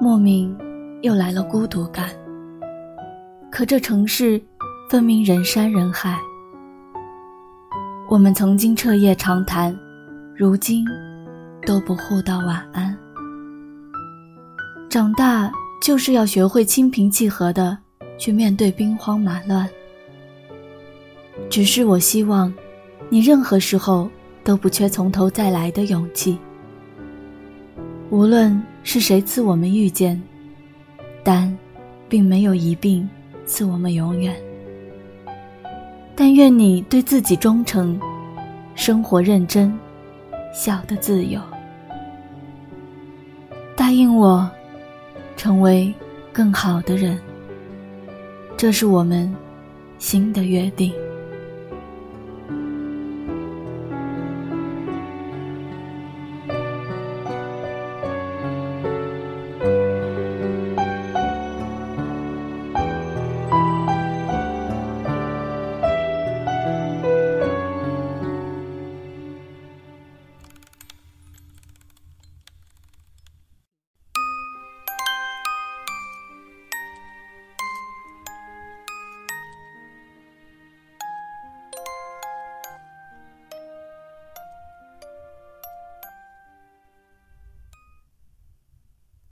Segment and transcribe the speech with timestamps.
[0.00, 0.56] 莫名
[1.02, 2.10] 又来了孤独感。
[3.50, 4.42] 可这城市
[4.90, 6.18] 分明人山人海，
[8.08, 9.76] 我们曾经彻夜长谈，
[10.34, 10.84] 如今
[11.64, 12.96] 都不互道晚安。
[14.90, 15.50] 长大
[15.80, 17.76] 就是要学会心平气和的
[18.18, 19.68] 去面对兵荒马乱。
[21.48, 22.52] 只是我希望，
[23.08, 24.10] 你任何时候
[24.42, 26.38] 都不缺从头再来的勇气。
[28.10, 30.20] 无论是谁赐我们遇见，
[31.24, 31.52] 但，
[32.08, 33.08] 并没有一并
[33.46, 34.36] 赐我们永远。
[36.14, 37.98] 但愿你对自己忠诚，
[38.76, 39.76] 生活认真，
[40.54, 41.40] 笑得自由。
[43.74, 44.48] 答应我，
[45.36, 45.92] 成为
[46.32, 47.18] 更好的人。
[48.56, 49.34] 这是我们
[49.98, 50.92] 新的约定。